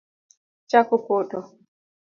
Chak 0.69 0.87
opoto 0.97 1.39